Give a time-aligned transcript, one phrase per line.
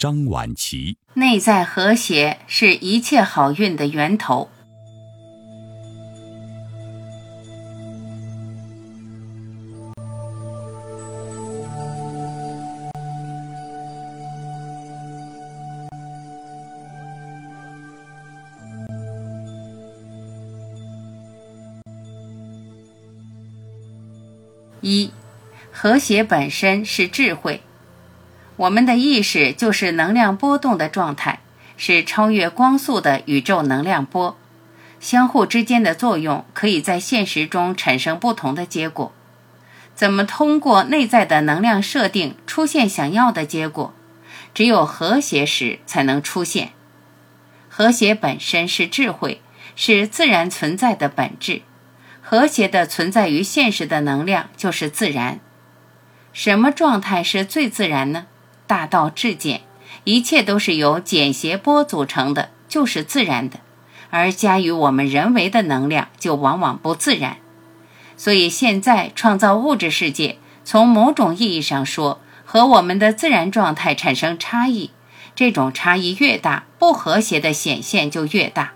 [0.00, 4.48] 张晚琪，内在和谐是一切好运的源头。
[24.80, 25.10] 一，
[25.70, 27.60] 和谐本身是智慧。
[28.60, 31.40] 我们的意识就是能量波动的状态，
[31.78, 34.36] 是超越光速的宇宙能量波。
[34.98, 39.14] 相互之间的作用可以在现实中产生不同的结果。
[39.94, 43.94] 怎么通过内在的能量设定出现想要的结果？
[44.52, 46.72] 只有和谐时才能出现。
[47.70, 49.40] 和谐本身是智慧，
[49.74, 51.62] 是自然存在的本质。
[52.20, 55.40] 和谐的存在于现实的能量就是自然。
[56.34, 58.26] 什么状态是最自然呢？
[58.70, 59.62] 大道至简，
[60.04, 63.56] 一切都是由简谐波组成的，就是自然的；
[64.10, 67.38] 而加于我们人为的能量，就往往不自然。
[68.16, 74.90] 所以现在创造物质世界，从某种意义上说，和我们的自然状态产生差异。
[75.34, 78.74] 这种差异越大，不和谐的显现就越大。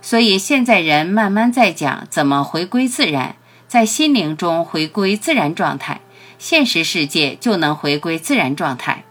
[0.00, 6.00] 所以现在人慢慢在讲怎么回归自然，在心灵中回归自然状态，
[6.38, 9.04] 现实世界就能回归自然状态。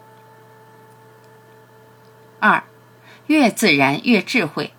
[2.40, 2.64] 二，
[3.28, 4.72] 越自然越智慧。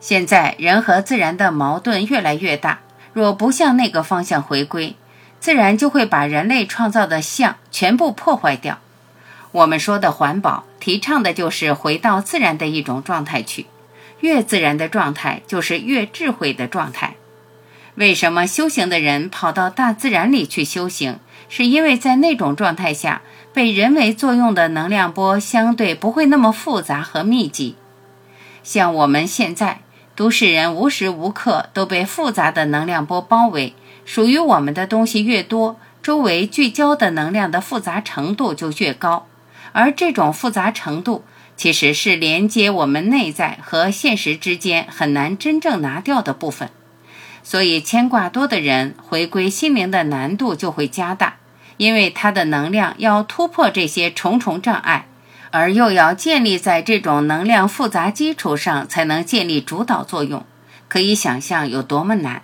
[0.00, 2.80] 现在人和自然的矛盾越来越大，
[3.12, 4.96] 若不向那个方向回归，
[5.40, 8.80] 自然就会把人类创造的像全部破坏掉。
[9.52, 13.66] 我们说的环保，提倡的就是回到自然的一种状态去。
[14.20, 17.14] 越自然的状态，就是越智慧的状态。
[17.94, 21.18] 为什么修行的人跑到大自然里去修行？
[21.48, 23.22] 是因为在那种状态下。
[23.54, 27.76] 被人为作用的能量波相对不会那么复杂和密集，
[28.64, 29.82] 像我们现在
[30.16, 33.72] 都市人无时无刻都被复杂的能量波包围，
[34.04, 39.28] 属于我们的东西越多，周围聚焦的能量的复杂程度就越高，
[39.70, 41.22] 而这种复杂程度
[41.56, 46.70] 其实是连接我们内在和现实之间很难真正拿掉的部分，
[47.44, 51.36] 所以牵挂多的人回归心灵的难度就会加大。
[51.76, 55.06] 因为它的能量要突破这些重重障碍，
[55.50, 60.44] 而又要建立在这种能量复杂基础上，才能建立主导作用。
[60.88, 62.42] 可以想象有多么难。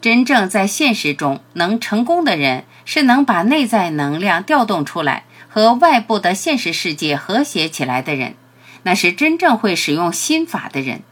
[0.00, 8.36] 真正在现实中能成功的人，是能把内在能量调动出来，和外部的现实世界和谐起来的人，
[8.84, 11.02] 那是真正会使用心法的人。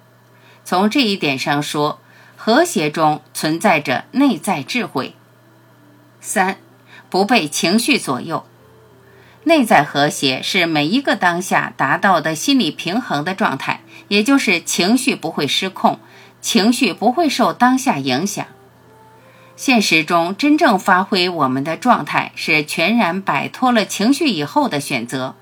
[0.65, 2.01] 从这一点上说，
[2.37, 5.15] 和谐中存在着内在智慧。
[6.21, 6.59] 三。
[7.15, 8.45] 不被情绪左右，
[9.45, 16.01] 内在和谐是每一个当下达到的心理平衡的状态，也就是情绪不会失控，
[16.41, 18.45] 情绪不会受当下影响。
[19.55, 25.37] 现实中真正发挥我们的状态，是全然摆脱了情绪以后的选择，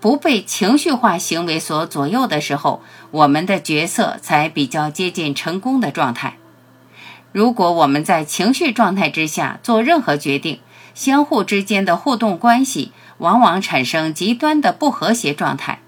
[0.00, 2.82] 不被情绪化行为所左右的时候，
[3.12, 6.36] 我们的角色才比较接近成功的状态。
[7.32, 10.60] 如果我们在情绪状态之下做任何决定，
[10.98, 15.78] 相互之间的互动关系往往产生极端的不和谐状态，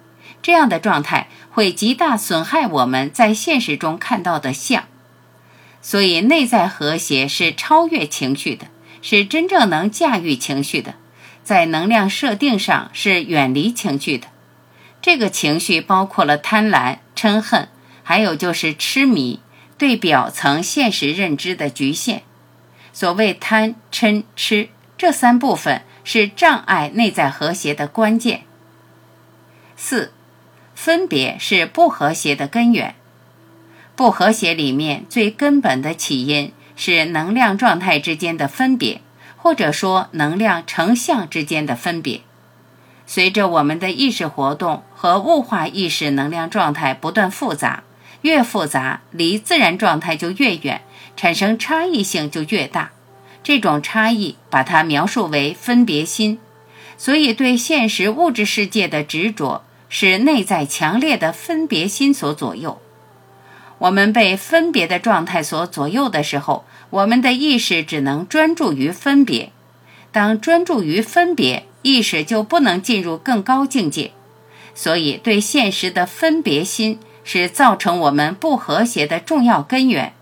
[0.40, 4.84] 这样的状态会极大损害我们在现实中看到的相。
[5.82, 8.68] 所以，内在和谐是超越情绪的，
[9.02, 10.94] 是真正能驾驭情绪的，
[11.42, 14.28] 在能量设定上是远离情绪的。
[15.02, 17.68] 这个情绪包括了贪婪、嗔恨，
[18.04, 19.40] 还有就是痴迷，
[19.76, 22.22] 对表层现实认知的局限。
[22.92, 24.68] 所谓贪、嗔、痴。
[25.00, 28.42] 这三部分是障碍内在和谐的关键。
[29.74, 30.12] 四，
[30.74, 32.94] 分别是不和谐的根源。
[33.96, 39.00] 不和谐里面最根本的起因是能量状态之间的分别，
[39.38, 42.20] 或者说能量成像之间的分别。
[43.06, 47.84] 随着我们的意识活动和物化意识能量状态不断复杂，
[48.20, 50.82] 越复杂离自然状态就越远，
[51.16, 52.90] 产生差异性就越大。
[53.42, 56.38] 这种差异，把它描述为分别心，
[56.96, 62.80] 所以对现实物质世界的执着是内在强烈的分别心所左右。
[63.78, 69.52] 我们被分别的状态所左右的时候，我们的意识只能专注于分别。
[70.12, 74.12] 当专注于分别，意识就不能进入更高境界。
[74.74, 80.12] 所以，对现实的分别心是造成我们不和谐的重要根源。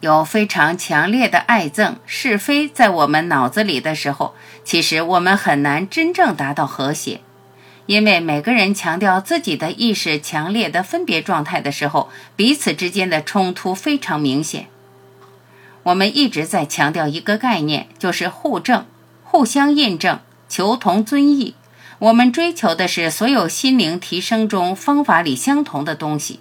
[0.00, 7.20] 有非常强烈的爱憎是非在我们脑子里的时候，其实我们很难真正达到和谐。
[7.86, 14.68] 因为每个人强调自己的意识强烈的分别状态的时候，彼此之间的冲突非常明显。
[15.82, 18.86] 我们一直在强调一个概念，就是互证、
[19.24, 21.54] 互相印证、求同尊异。
[21.98, 26.40] 我们追求的是所有心灵提升中方法里相同的东西。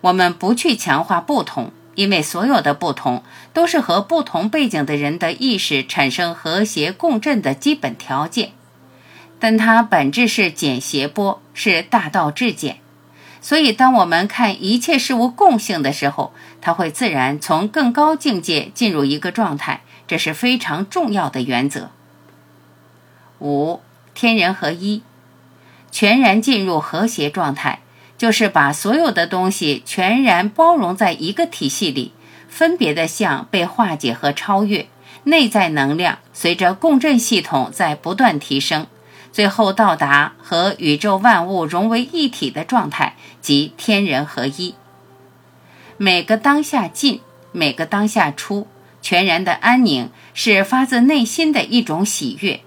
[0.00, 8.52] 我们不去强化不同，因为所有的不同都是和不同背景的人的意识产生和谐共振的基本条件。
[9.38, 12.76] 但它本质是简谐波，是大道至简，
[13.42, 16.32] 所以当我们看一切事物共性的时候，
[16.62, 21.90] 它会自然从更高境界进入一个状态，这是非常重要的原则。
[23.40, 23.82] 五
[24.14, 25.02] 天人合一，
[25.90, 27.80] 全然进入和谐状态，
[28.20, 32.12] 就是把所有的东西全然包容在一个体系里，
[32.50, 34.88] 分别的相被化解和超越，
[35.24, 38.86] 内在能量随着共振系统在不断提升。
[39.32, 44.74] 最后到达和宇宙万物融为一体的状态，即天人合一。
[45.96, 47.22] 每个当下进，
[47.52, 48.66] 每个当下出，
[49.00, 52.60] 全然的安宁是发自内心的一种喜悦。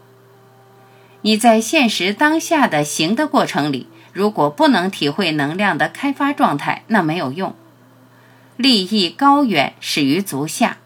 [1.21, 7.53] 你在现实当下的行的过程里，如果不能体会能量的开发状态，那没有用。
[8.55, 10.77] 利益高远始于足下，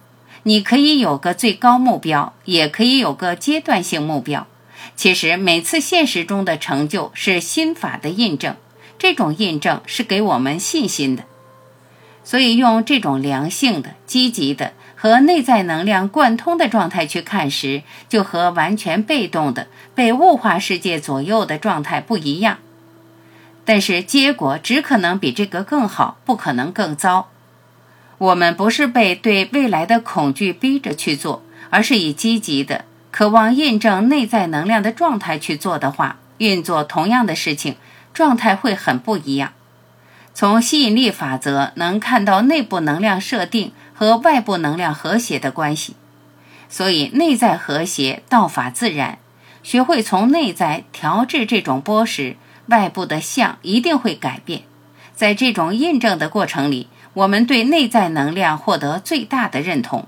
[0.44, 4.48] 你可以有个最高目标，也可以有个阶段性目标。
[4.96, 8.56] 其实每次现实中的成就是心法的印证，
[8.98, 11.26] 这种印证是给我们信心的。
[12.24, 22.58] 所以用这种良性的、积极的和内在能量贯通的状态去看时，就和完全被动的被物化世界左右的状态不一样。
[23.68, 27.28] 但是结果只可能比这个更好，不可能更糟。
[28.18, 32.86] 我们不是被对未来的恐惧逼着去做，而是以积极的。
[33.12, 37.76] 渴望印证内在能量的状态去做的话，运作同样的事情，
[38.14, 39.52] 状态会很不一样。
[40.34, 45.98] 从吸引力法则能看到内部能量设定和外部能量和谐的关系，
[46.70, 49.20] 所以内在和谐，道法自然。
[49.62, 52.38] 学会从内在调制这种波时，
[52.68, 54.64] 外部的相一定会改变。
[55.16, 60.08] 在这种印证的过程里，我们对内在能量获得最大的认同。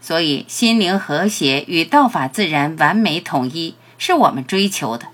[0.00, 5.06] 所以，心灵和谐与道法自然完美统一是我们追求的。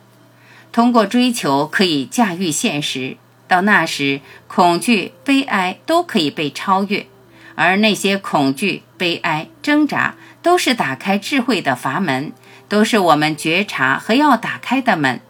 [0.72, 3.16] 通过追求，可以驾驭现实。
[3.46, 7.06] 到那时，恐惧、悲哀都可以被超越，
[7.54, 12.32] 而那些恐惧、悲哀、挣扎，都是打开智慧的阀门，
[12.68, 15.20] 都是我们觉察和要打开的门。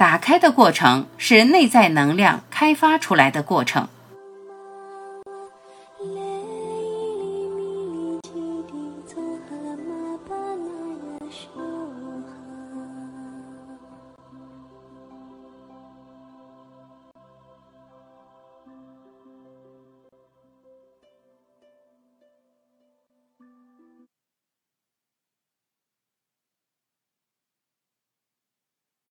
[0.00, 3.86] 打开的过程是内在能量开发出来的过程。